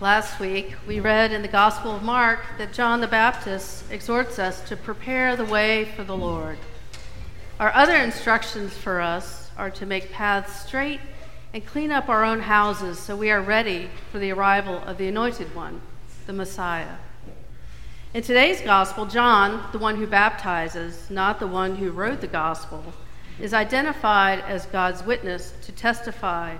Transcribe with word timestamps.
Last 0.00 0.38
week, 0.38 0.76
we 0.86 1.00
read 1.00 1.32
in 1.32 1.42
the 1.42 1.48
Gospel 1.48 1.96
of 1.96 2.04
Mark 2.04 2.38
that 2.56 2.72
John 2.72 3.00
the 3.00 3.08
Baptist 3.08 3.82
exhorts 3.90 4.38
us 4.38 4.60
to 4.68 4.76
prepare 4.76 5.34
the 5.34 5.44
way 5.44 5.86
for 5.86 6.04
the 6.04 6.16
Lord. 6.16 6.56
Our 7.58 7.74
other 7.74 7.96
instructions 7.96 8.72
for 8.74 9.00
us 9.00 9.50
are 9.58 9.70
to 9.70 9.84
make 9.84 10.12
paths 10.12 10.60
straight 10.60 11.00
and 11.52 11.66
clean 11.66 11.90
up 11.90 12.08
our 12.08 12.22
own 12.22 12.38
houses 12.38 13.00
so 13.00 13.16
we 13.16 13.32
are 13.32 13.42
ready 13.42 13.90
for 14.12 14.20
the 14.20 14.30
arrival 14.30 14.78
of 14.84 14.98
the 14.98 15.08
Anointed 15.08 15.52
One, 15.52 15.80
the 16.28 16.32
Messiah. 16.32 16.98
In 18.14 18.22
today's 18.22 18.60
Gospel, 18.60 19.04
John, 19.04 19.68
the 19.72 19.80
one 19.80 19.96
who 19.96 20.06
baptizes, 20.06 21.10
not 21.10 21.40
the 21.40 21.48
one 21.48 21.74
who 21.74 21.90
wrote 21.90 22.20
the 22.20 22.28
Gospel, 22.28 22.84
is 23.40 23.52
identified 23.52 24.44
as 24.46 24.64
God's 24.66 25.02
witness 25.02 25.54
to 25.64 25.72
testify 25.72 26.56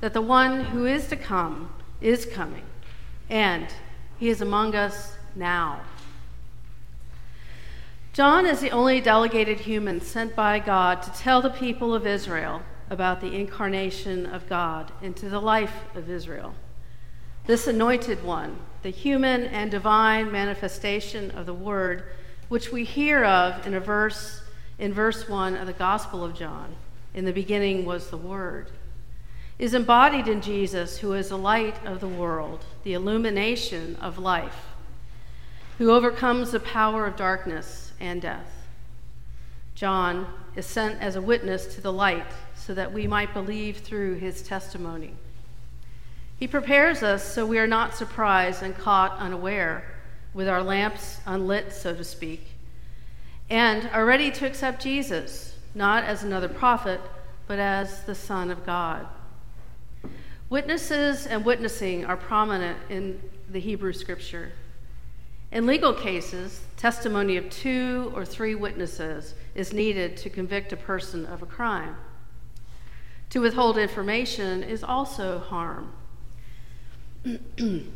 that 0.00 0.12
the 0.12 0.20
one 0.20 0.64
who 0.64 0.86
is 0.86 1.06
to 1.06 1.14
come 1.14 1.70
is 2.00 2.26
coming 2.26 2.64
and 3.30 3.68
he 4.18 4.28
is 4.28 4.42
among 4.42 4.74
us 4.74 5.16
now. 5.34 5.80
John 8.12 8.44
is 8.44 8.60
the 8.60 8.72
only 8.72 9.00
delegated 9.00 9.60
human 9.60 10.00
sent 10.00 10.34
by 10.34 10.58
God 10.58 11.00
to 11.04 11.12
tell 11.12 11.40
the 11.40 11.48
people 11.48 11.94
of 11.94 12.06
Israel 12.06 12.62
about 12.90 13.20
the 13.20 13.34
incarnation 13.34 14.26
of 14.26 14.48
God 14.48 14.90
into 15.00 15.28
the 15.28 15.40
life 15.40 15.84
of 15.94 16.10
Israel. 16.10 16.54
This 17.46 17.68
anointed 17.68 18.24
one, 18.24 18.58
the 18.82 18.90
human 18.90 19.44
and 19.44 19.70
divine 19.70 20.32
manifestation 20.32 21.30
of 21.30 21.46
the 21.46 21.54
word, 21.54 22.02
which 22.48 22.72
we 22.72 22.82
hear 22.84 23.24
of 23.24 23.64
in 23.64 23.74
a 23.74 23.80
verse 23.80 24.42
in 24.78 24.92
verse 24.92 25.28
1 25.28 25.56
of 25.56 25.66
the 25.66 25.72
Gospel 25.74 26.24
of 26.24 26.34
John. 26.34 26.74
In 27.14 27.26
the 27.26 27.32
beginning 27.32 27.84
was 27.84 28.08
the 28.08 28.16
word 28.16 28.70
is 29.60 29.74
embodied 29.74 30.26
in 30.26 30.40
Jesus, 30.40 30.96
who 30.96 31.12
is 31.12 31.28
the 31.28 31.36
light 31.36 31.76
of 31.84 32.00
the 32.00 32.08
world, 32.08 32.64
the 32.82 32.94
illumination 32.94 33.94
of 34.00 34.16
life, 34.16 34.68
who 35.76 35.92
overcomes 35.92 36.50
the 36.50 36.60
power 36.60 37.06
of 37.06 37.14
darkness 37.14 37.92
and 38.00 38.22
death. 38.22 38.50
John 39.74 40.26
is 40.56 40.64
sent 40.64 41.02
as 41.02 41.14
a 41.14 41.20
witness 41.20 41.74
to 41.74 41.82
the 41.82 41.92
light 41.92 42.32
so 42.54 42.72
that 42.72 42.94
we 42.94 43.06
might 43.06 43.34
believe 43.34 43.76
through 43.76 44.14
his 44.14 44.40
testimony. 44.40 45.12
He 46.38 46.48
prepares 46.48 47.02
us 47.02 47.22
so 47.22 47.44
we 47.44 47.58
are 47.58 47.66
not 47.66 47.94
surprised 47.94 48.62
and 48.62 48.74
caught 48.74 49.18
unaware, 49.18 49.84
with 50.32 50.48
our 50.48 50.62
lamps 50.62 51.18
unlit, 51.26 51.70
so 51.70 51.94
to 51.94 52.04
speak, 52.04 52.52
and 53.50 53.90
are 53.92 54.06
ready 54.06 54.30
to 54.30 54.46
accept 54.46 54.82
Jesus, 54.82 55.58
not 55.74 56.04
as 56.04 56.22
another 56.22 56.48
prophet, 56.48 57.02
but 57.46 57.58
as 57.58 58.04
the 58.04 58.14
Son 58.14 58.50
of 58.50 58.64
God. 58.64 59.06
Witnesses 60.50 61.28
and 61.28 61.44
witnessing 61.44 62.04
are 62.04 62.16
prominent 62.16 62.76
in 62.88 63.20
the 63.52 63.60
Hebrew 63.60 63.92
scripture. 63.92 64.50
In 65.52 65.64
legal 65.64 65.94
cases, 65.94 66.62
testimony 66.76 67.36
of 67.36 67.48
two 67.50 68.10
or 68.16 68.24
three 68.24 68.56
witnesses 68.56 69.36
is 69.54 69.72
needed 69.72 70.16
to 70.16 70.28
convict 70.28 70.72
a 70.72 70.76
person 70.76 71.24
of 71.26 71.40
a 71.40 71.46
crime. 71.46 71.94
To 73.30 73.40
withhold 73.40 73.78
information 73.78 74.64
is 74.64 74.82
also 74.82 75.38
harm. 75.38 75.92
in 77.24 77.92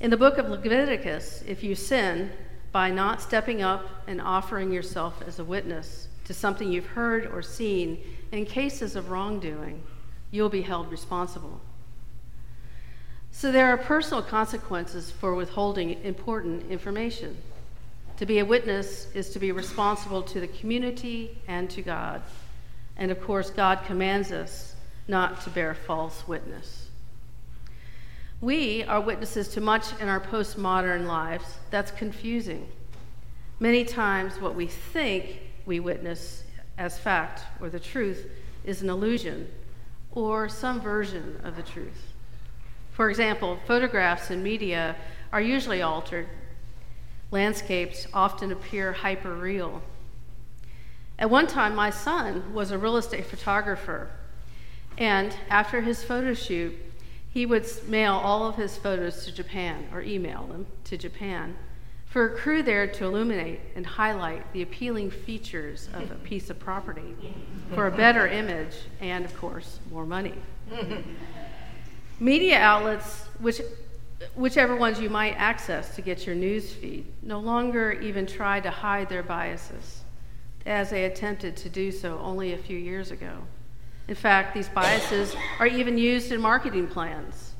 the 0.00 0.16
book 0.16 0.36
of 0.36 0.48
Leviticus, 0.48 1.44
if 1.46 1.62
you 1.62 1.76
sin 1.76 2.32
by 2.72 2.90
not 2.90 3.22
stepping 3.22 3.62
up 3.62 3.88
and 4.08 4.20
offering 4.20 4.72
yourself 4.72 5.22
as 5.24 5.38
a 5.38 5.44
witness 5.44 6.08
to 6.24 6.34
something 6.34 6.72
you've 6.72 6.86
heard 6.86 7.28
or 7.28 7.40
seen 7.40 8.00
in 8.32 8.44
cases 8.46 8.96
of 8.96 9.10
wrongdoing, 9.10 9.80
you'll 10.32 10.48
be 10.48 10.62
held 10.62 10.90
responsible. 10.90 11.60
So 13.36 13.50
there 13.50 13.66
are 13.66 13.76
personal 13.76 14.22
consequences 14.22 15.10
for 15.10 15.34
withholding 15.34 16.00
important 16.04 16.70
information. 16.70 17.36
To 18.18 18.26
be 18.26 18.38
a 18.38 18.44
witness 18.44 19.08
is 19.12 19.30
to 19.30 19.40
be 19.40 19.50
responsible 19.50 20.22
to 20.22 20.38
the 20.38 20.46
community 20.46 21.36
and 21.48 21.68
to 21.70 21.82
God. 21.82 22.22
And 22.96 23.10
of 23.10 23.20
course, 23.20 23.50
God 23.50 23.80
commands 23.86 24.30
us 24.30 24.76
not 25.08 25.40
to 25.42 25.50
bear 25.50 25.74
false 25.74 26.28
witness. 26.28 26.86
We 28.40 28.84
are 28.84 29.00
witnesses 29.00 29.48
to 29.48 29.60
much 29.60 29.86
in 30.00 30.08
our 30.08 30.20
postmodern 30.20 31.06
lives 31.06 31.58
that's 31.70 31.90
confusing. 31.90 32.68
Many 33.58 33.84
times, 33.84 34.40
what 34.40 34.54
we 34.54 34.68
think 34.68 35.40
we 35.66 35.80
witness 35.80 36.44
as 36.78 37.00
fact 37.00 37.42
or 37.60 37.68
the 37.68 37.80
truth 37.80 38.30
is 38.64 38.80
an 38.80 38.90
illusion 38.90 39.50
or 40.12 40.48
some 40.48 40.80
version 40.80 41.40
of 41.42 41.56
the 41.56 41.62
truth. 41.62 42.13
For 42.94 43.10
example, 43.10 43.58
photographs 43.66 44.30
and 44.30 44.42
media 44.42 44.94
are 45.32 45.40
usually 45.40 45.82
altered. 45.82 46.28
Landscapes 47.32 48.06
often 48.14 48.52
appear 48.52 48.92
hyper 48.92 49.34
real. 49.34 49.82
At 51.18 51.28
one 51.28 51.48
time, 51.48 51.74
my 51.74 51.90
son 51.90 52.54
was 52.54 52.70
a 52.70 52.78
real 52.78 52.96
estate 52.96 53.26
photographer, 53.26 54.10
and 54.96 55.34
after 55.50 55.80
his 55.80 56.04
photo 56.04 56.34
shoot, 56.34 56.76
he 57.28 57.44
would 57.46 57.66
mail 57.88 58.12
all 58.14 58.48
of 58.48 58.54
his 58.54 58.76
photos 58.76 59.24
to 59.24 59.32
Japan 59.32 59.88
or 59.92 60.00
email 60.00 60.46
them 60.46 60.66
to 60.84 60.96
Japan 60.96 61.56
for 62.06 62.26
a 62.26 62.36
crew 62.36 62.62
there 62.62 62.86
to 62.86 63.04
illuminate 63.04 63.58
and 63.74 63.84
highlight 63.84 64.52
the 64.52 64.62
appealing 64.62 65.10
features 65.10 65.88
of 65.94 66.12
a 66.12 66.14
piece 66.14 66.48
of 66.48 66.60
property 66.60 67.16
for 67.74 67.88
a 67.88 67.90
better 67.90 68.28
image 68.28 68.76
and, 69.00 69.24
of 69.24 69.36
course, 69.36 69.80
more 69.90 70.06
money. 70.06 70.34
Media 72.20 72.58
outlets, 72.58 73.26
which, 73.40 73.60
whichever 74.34 74.76
ones 74.76 75.00
you 75.00 75.10
might 75.10 75.32
access 75.32 75.94
to 75.96 76.02
get 76.02 76.26
your 76.26 76.36
news 76.36 76.72
feed, 76.72 77.06
no 77.22 77.40
longer 77.40 77.92
even 77.92 78.24
try 78.24 78.60
to 78.60 78.70
hide 78.70 79.08
their 79.08 79.22
biases, 79.22 80.02
as 80.64 80.90
they 80.90 81.04
attempted 81.04 81.56
to 81.56 81.68
do 81.68 81.90
so 81.90 82.18
only 82.20 82.52
a 82.52 82.58
few 82.58 82.78
years 82.78 83.10
ago. 83.10 83.32
In 84.06 84.14
fact, 84.14 84.54
these 84.54 84.68
biases 84.68 85.34
are 85.58 85.66
even 85.66 85.98
used 85.98 86.30
in 86.30 86.40
marketing 86.40 86.86
plans. 86.86 87.54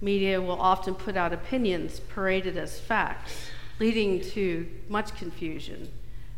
Media 0.00 0.40
will 0.40 0.60
often 0.60 0.94
put 0.94 1.16
out 1.16 1.32
opinions 1.32 2.00
paraded 2.00 2.56
as 2.56 2.78
facts, 2.78 3.48
leading 3.78 4.20
to 4.20 4.68
much 4.88 5.14
confusion, 5.16 5.88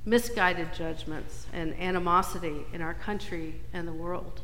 misguided 0.04 0.72
judgments, 0.72 1.46
and 1.52 1.74
animosity 1.80 2.64
in 2.72 2.80
our 2.80 2.94
country 2.94 3.60
and 3.72 3.88
the 3.88 3.92
world. 3.92 4.40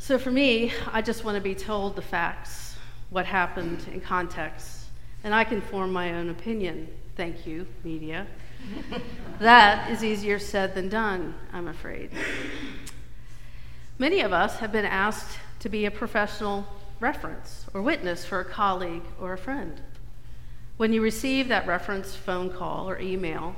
So 0.00 0.18
for 0.18 0.30
me, 0.30 0.72
I 0.90 1.02
just 1.02 1.24
want 1.24 1.34
to 1.34 1.42
be 1.42 1.54
told 1.54 1.94
the 1.94 2.02
facts, 2.02 2.74
what 3.10 3.26
happened 3.26 3.84
in 3.92 4.00
context, 4.00 4.86
and 5.22 5.34
I 5.34 5.44
can 5.44 5.60
form 5.60 5.92
my 5.92 6.14
own 6.14 6.30
opinion. 6.30 6.88
Thank 7.16 7.46
you, 7.46 7.66
media. 7.84 8.26
that 9.40 9.90
is 9.90 10.02
easier 10.02 10.38
said 10.38 10.74
than 10.74 10.88
done, 10.88 11.34
I'm 11.52 11.68
afraid. 11.68 12.10
Many 13.98 14.22
of 14.22 14.32
us 14.32 14.56
have 14.56 14.72
been 14.72 14.86
asked 14.86 15.38
to 15.60 15.68
be 15.68 15.84
a 15.84 15.90
professional 15.90 16.64
reference 16.98 17.66
or 17.74 17.82
witness 17.82 18.24
for 18.24 18.40
a 18.40 18.44
colleague 18.44 19.04
or 19.20 19.34
a 19.34 19.38
friend. 19.38 19.82
When 20.78 20.94
you 20.94 21.02
receive 21.02 21.48
that 21.48 21.66
reference 21.66 22.16
phone 22.16 22.48
call 22.48 22.88
or 22.88 22.98
email, 22.98 23.54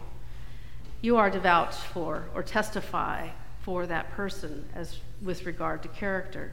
you 1.02 1.16
are 1.16 1.30
to 1.30 1.38
vouch 1.38 1.76
for 1.76 2.24
or 2.34 2.42
testify 2.42 3.28
for 3.60 3.86
that 3.86 4.10
person 4.10 4.64
as 4.74 4.98
with 5.22 5.46
regard 5.46 5.82
to 5.82 5.88
character. 5.88 6.52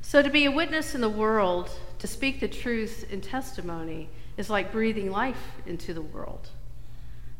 So, 0.00 0.22
to 0.22 0.30
be 0.30 0.46
a 0.46 0.50
witness 0.50 0.94
in 0.94 1.00
the 1.00 1.08
world, 1.08 1.70
to 1.98 2.06
speak 2.06 2.40
the 2.40 2.48
truth 2.48 3.06
in 3.10 3.20
testimony, 3.20 4.08
is 4.36 4.48
like 4.48 4.72
breathing 4.72 5.10
life 5.10 5.52
into 5.66 5.92
the 5.92 6.02
world. 6.02 6.48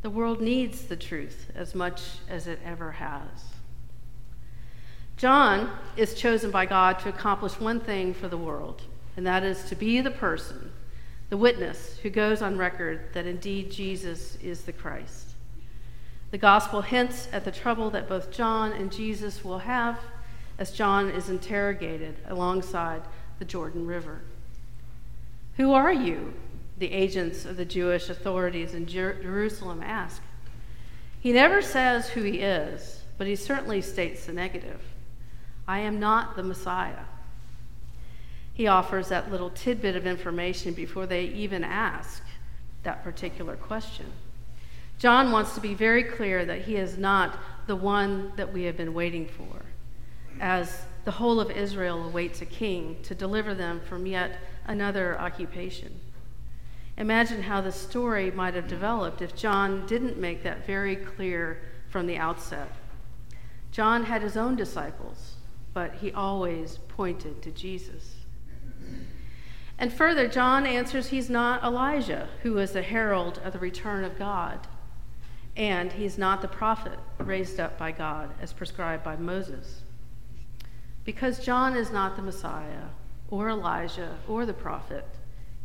The 0.03 0.11
world 0.11 0.41
needs 0.41 0.83
the 0.83 0.97
truth 0.97 1.51
as 1.55 1.75
much 1.75 2.03
as 2.29 2.47
it 2.47 2.61
ever 2.65 2.93
has. 2.93 3.45
John 5.17 5.77
is 5.97 6.15
chosen 6.15 6.51
by 6.51 6.67
God 6.67 6.99
to 7.01 7.09
accomplish 7.09 7.59
one 7.59 7.81
thing 7.81 8.15
for 8.15 8.29
the 8.29 8.37
world, 8.37 8.83
and 9.17 9.27
that 9.27 9.43
is 9.43 9.65
to 9.65 9.75
be 9.75 10.01
the 10.01 10.13
person, 10.13 10.71
the 11.29 11.37
witness, 11.37 11.99
who 11.99 12.11
goes 12.11 12.43
on 12.43 12.57
record 12.57 13.01
that 13.15 13.27
indeed 13.27 13.71
Jesus 13.71 14.37
is 14.37 14.63
the 14.63 14.73
Christ. 14.73 15.35
The 16.31 16.39
gospel 16.39 16.83
hints 16.83 17.29
at 17.33 17.45
the 17.45 17.51
trouble 17.51 17.91
that 17.91 18.09
both 18.09 18.31
John 18.31 18.73
and 18.73 18.93
Jesus 18.93 19.45
will 19.45 19.61
have 19.61 19.99
as 20.59 20.73
John 20.73 21.09
is 21.09 21.31
interrogated 21.31 22.17
alongside 22.27 23.03
the 23.39 23.45
Jordan 23.45 23.87
River. 23.87 24.21
Who 25.57 25.73
are 25.73 25.93
you? 25.93 26.35
The 26.79 26.93
agents 26.93 27.45
of 27.45 27.57
the 27.57 27.65
Jewish 27.65 28.11
authorities 28.11 28.75
in 28.75 28.87
Jer- 28.87 29.23
Jerusalem 29.23 29.83
ask. 29.83 30.23
He 31.21 31.33
never 31.33 31.63
says 31.63 32.11
who 32.11 32.23
he 32.23 32.41
is, 32.41 33.03
but 33.17 33.27
he 33.27 33.35
certainly 33.35 33.81
states 33.81 34.27
the 34.27 34.33
negative 34.33 34.81
I 35.67 35.81
am 35.81 36.01
not 36.01 36.37
the 36.37 36.43
Messiah. 36.43 37.05
He 38.55 38.67
offers 38.67 39.09
that 39.09 39.31
little 39.31 39.51
tidbit 39.51 39.97
of 39.97 40.07
information 40.07 40.75
before 40.75 41.07
they 41.07 41.25
even 41.25 41.63
ask 41.63 42.23
that 42.83 43.05
particular 43.05 43.55
question. 43.55 44.07
John 44.99 45.31
wants 45.31 45.55
to 45.55 45.61
be 45.61 45.75
very 45.75 46.03
clear 46.03 46.45
that 46.45 46.63
he 46.63 46.77
is 46.77 46.99
not 46.99 47.39
the 47.67 47.77
one 47.77 48.33
that 48.37 48.53
we 48.53 48.65
have 48.65 48.77
been 48.77 48.95
waiting 48.95 49.27
for. 49.27 49.63
as 50.41 50.83
the 51.05 51.11
whole 51.11 51.41
of 51.41 51.51
Israel 51.51 52.05
awaits 52.05 52.43
a 52.43 52.47
king 52.47 52.97
to 53.03 53.15
deliver 53.15 53.55
them 53.55 53.81
from 53.81 54.07
yet 54.07 54.39
another 54.67 55.19
occupation. 55.19 55.99
Imagine 56.97 57.43
how 57.43 57.61
the 57.61 57.73
story 57.73 58.31
might 58.31 58.55
have 58.55 58.69
developed 58.69 59.23
if 59.23 59.35
John 59.35 59.87
didn't 59.87 60.19
make 60.19 60.43
that 60.43 60.67
very 60.67 60.97
clear 60.97 61.63
from 61.89 62.07
the 62.07 62.19
outset. 62.19 62.71
John 63.71 64.05
had 64.05 64.21
his 64.23 64.37
own 64.37 64.57
disciples, 64.57 65.37
but 65.73 65.95
he 65.95 66.13
always 66.13 66.79
pointed 66.89 67.41
to 67.43 67.51
Jesus. 67.53 68.17
And 69.79 69.93
further, 69.93 70.29
John 70.29 70.67
answers 70.67 71.09
he's 71.09 71.31
not 71.31 71.63
Elijah, 71.63 72.29
who 72.43 72.59
is 72.59 72.73
the 72.73 72.83
herald 72.83 73.41
of 73.45 73.53
the 73.53 73.61
return 73.61 74.05
of 74.05 74.19
God. 74.19 74.67
And 75.59 75.93
he's 75.93 76.17
not 76.17 76.41
the 76.41 76.49
prophet 76.49 76.99
raised 77.19 77.59
up 77.59 77.77
by 77.77 77.91
God 77.91 78.33
as 78.41 78.53
prescribed 78.53 79.03
by 79.03 79.17
Moses. 79.17 79.83
Because 81.05 81.45
John 81.45 81.77
is 81.77 81.91
not 81.91 82.15
the 82.15 82.23
Messiah, 82.23 82.87
or 83.29 83.49
Elijah, 83.49 84.17
or 84.29 84.47
the 84.47 84.55
prophet, 84.55 85.05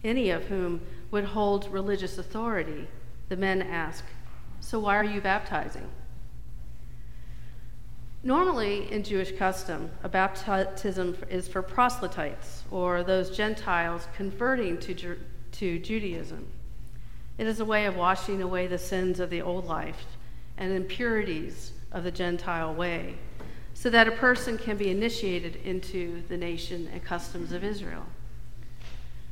any 0.04 0.32
of 0.32 0.46
whom 0.46 0.82
would 1.12 1.26
hold 1.26 1.72
religious 1.72 2.18
authority, 2.18 2.88
the 3.30 3.38
men 3.38 3.62
ask, 3.62 4.04
So 4.60 4.80
why 4.80 4.98
are 4.98 5.04
you 5.04 5.22
baptizing? 5.22 5.88
Normally, 8.24 8.92
in 8.92 9.04
Jewish 9.04 9.34
custom, 9.38 9.92
a 10.02 10.10
baptism 10.10 11.18
is 11.30 11.48
for 11.48 11.62
proselytes 11.62 12.64
or 12.72 13.04
those 13.04 13.36
Gentiles 13.36 14.08
converting 14.16 14.80
to, 14.80 15.18
to 15.52 15.80
Judaism. 15.80 16.48
It 17.38 17.48
is 17.48 17.60
a 17.60 17.66
way 17.66 17.86
of 17.86 17.96
washing 17.96 18.42
away 18.42 18.68
the 18.68 18.78
sins 18.78 19.20
of 19.20 19.30
the 19.30 19.42
old 19.42 19.66
life 19.66 20.06
and 20.58 20.72
impurities 20.72 21.72
of 21.92 22.04
the 22.04 22.12
Gentile 22.12 22.74
way, 22.74 23.16
so 23.74 23.90
that 23.90 24.08
a 24.08 24.12
person 24.12 24.58
can 24.58 24.78
be 24.78 24.90
initiated 24.90 25.56
into 25.58 26.22
the 26.28 26.38
nation 26.38 26.90
and 26.94 27.04
customs 27.04 27.52
of 27.52 27.64
Israel. 27.64 28.06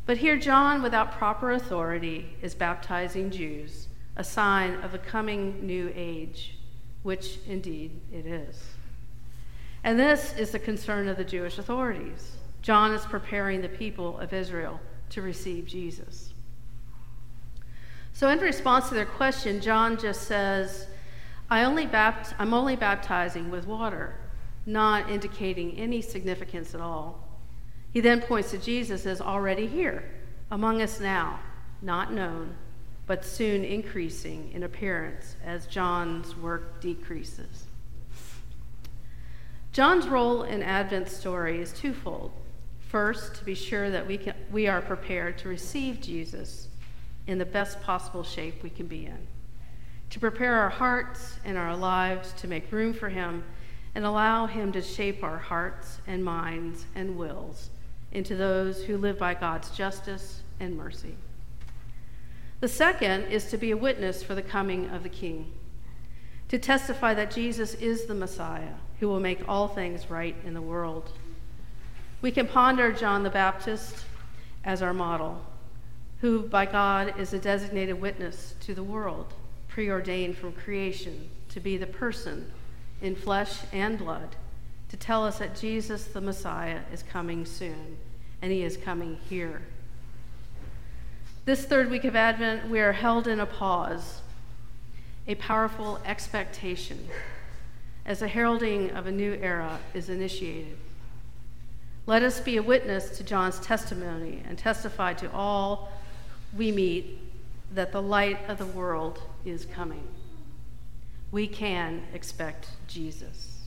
But 0.06 0.18
here, 0.18 0.38
John, 0.38 0.81
without 0.81 1.12
proper 1.12 1.51
authority, 1.51 2.36
is 2.42 2.56
baptizing 2.56 3.30
Jews, 3.30 3.88
a 4.15 4.24
sign 4.24 4.75
of 4.81 4.94
a 4.94 4.98
coming 4.98 5.65
new 5.65 5.92
age, 5.95 6.57
which 7.03 7.38
indeed 7.48 8.01
it 8.12 8.25
is. 8.25 8.63
And 9.83 10.00
this 10.00 10.36
is 10.38 10.51
the 10.51 10.59
concern 10.59 11.07
of 11.07 11.18
the 11.18 11.24
Jewish 11.24 11.57
authorities. 11.57 12.38
John 12.62 12.94
is 12.94 13.06
preparing 13.06 13.62
the 13.62 13.69
people 13.69 14.19
of 14.19 14.33
Israel 14.33 14.80
to 15.12 15.21
receive 15.21 15.65
Jesus. 15.65 16.31
So, 18.21 18.29
in 18.29 18.38
response 18.38 18.88
to 18.89 18.94
their 18.94 19.07
question, 19.07 19.62
John 19.62 19.97
just 19.97 20.27
says, 20.27 20.85
I 21.50 21.63
only 21.63 21.88
bapt- 21.88 22.35
I'm 22.38 22.53
only 22.53 22.75
baptizing 22.75 23.50
with 23.50 23.65
water, 23.65 24.13
not 24.63 25.09
indicating 25.09 25.75
any 25.75 26.03
significance 26.03 26.75
at 26.75 26.81
all. 26.81 27.27
He 27.91 28.00
then 28.00 28.21
points 28.21 28.51
to 28.51 28.59
Jesus 28.59 29.07
as 29.07 29.21
already 29.21 29.65
here, 29.65 30.03
among 30.51 30.83
us 30.83 31.00
now, 31.00 31.39
not 31.81 32.13
known, 32.13 32.53
but 33.07 33.25
soon 33.25 33.63
increasing 33.63 34.51
in 34.53 34.62
appearance 34.62 35.35
as 35.44 35.65
John's 35.65 36.38
work 36.38 36.79
decreases. 36.79 37.63
John's 39.71 40.07
role 40.07 40.44
in 40.44 40.62
Advent's 40.62 41.17
story 41.17 41.59
is 41.59 41.74
twofold. 41.74 42.31
First, 42.81 43.33
to 43.38 43.44
be 43.44 43.56
sure 43.56 43.89
that 43.89 44.06
we, 44.06 44.19
can, 44.19 44.35
we 44.51 44.67
are 44.67 44.79
prepared 44.79 45.39
to 45.39 45.50
receive 45.50 46.01
Jesus 46.01 46.67
in 47.27 47.38
the 47.38 47.45
best 47.45 47.81
possible 47.81 48.23
shape 48.23 48.63
we 48.63 48.69
can 48.69 48.88
be 48.88 49.06
in, 49.06 49.27
to 50.09 50.19
prepare 50.19 50.56
our 50.56 50.69
hearts 50.69 51.39
and 51.45 51.57
our 51.57 51.75
lives 51.75 52.33
to 52.33 52.47
make 52.47 52.71
room 52.71 52.94
for 52.94 53.09
Him 53.09 53.44
and 53.95 54.06
allow 54.06 54.47
Him 54.47 54.71
to 54.71 54.81
shape 54.81 55.23
our 55.23 55.38
hearts 55.38 56.00
and 56.07 56.23
minds 56.23 56.85
and 56.95 57.18
wills 57.18 57.69
into 58.12 58.35
those 58.35 58.83
who 58.83 58.97
live 58.97 59.18
by 59.18 59.33
God's 59.33 59.69
justice 59.71 60.41
and 60.59 60.75
mercy. 60.75 61.15
The 62.59 62.68
second 62.68 63.24
is 63.24 63.45
to 63.45 63.57
be 63.57 63.71
a 63.71 63.77
witness 63.77 64.21
for 64.21 64.35
the 64.35 64.41
coming 64.41 64.89
of 64.89 65.03
the 65.03 65.09
King, 65.09 65.51
to 66.50 66.59
testify 66.59 67.13
that 67.13 67.31
Jesus 67.31 67.74
is 67.75 68.06
the 68.06 68.13
Messiah 68.13 68.74
who 69.00 69.07
will 69.07 69.19
make 69.19 69.47
all 69.47 69.67
things 69.67 70.12
right 70.12 70.35
in 70.45 70.53
the 70.53 70.62
world. 70.62 71.12
We 72.21 72.31
can 72.31 72.47
ponder 72.47 72.91
John 72.91 73.24
the 73.24 73.31
Baptist 73.31 74.06
as 74.63 74.83
our 74.83 74.94
model, 74.94 75.44
who 76.21 76.44
by 76.44 76.65
God 76.65 77.19
is 77.19 77.33
a 77.33 77.39
designated 77.39 78.00
witness 78.00 78.56
to 78.62 78.73
the 78.73 78.83
world, 78.83 79.33
preordained 79.68 80.38
from 80.38 80.53
creation 80.53 81.29
to 81.50 81.59
be 81.59 81.77
the 81.77 81.88
person 81.88 82.51
in 83.01 83.15
flesh 83.15 83.59
and 83.73 83.97
blood 83.97 84.35
to 84.89 84.97
tell 84.97 85.25
us 85.25 85.39
that 85.39 85.56
Jesus 85.56 86.06
the 86.06 86.19
Messiah 86.19 86.81
is 86.94 87.01
coming 87.01 87.45
soon, 87.45 87.97
and 88.41 88.51
he 88.51 88.62
is 88.62 88.75
coming 88.75 89.18
here. 89.29 89.62
This 91.45 91.63
third 91.63 91.89
week 91.89 92.03
of 92.03 92.15
Advent, 92.15 92.69
we 92.69 92.81
are 92.81 92.91
held 92.91 93.25
in 93.25 93.39
a 93.39 93.45
pause, 93.45 94.21
a 95.27 95.35
powerful 95.35 96.00
expectation, 96.06 97.07
as 98.06 98.19
the 98.19 98.27
heralding 98.27 98.91
of 98.91 99.07
a 99.07 99.12
new 99.12 99.33
era 99.35 99.79
is 99.94 100.09
initiated. 100.09 100.77
Let 102.06 102.21
us 102.21 102.41
be 102.41 102.57
a 102.57 102.63
witness 102.63 103.17
to 103.17 103.24
John's 103.24 103.59
testimony 103.59 104.44
and 104.45 104.57
testify 104.57 105.13
to 105.13 105.31
all 105.31 105.89
we 106.56 106.71
meet 106.71 107.19
that 107.74 107.92
the 107.92 108.01
light 108.01 108.38
of 108.50 108.57
the 108.57 108.65
world 108.65 109.19
is 109.45 109.65
coming. 109.65 110.07
We 111.31 111.48
can 111.48 112.03
expect 112.13 112.68
Jesus. 112.88 113.59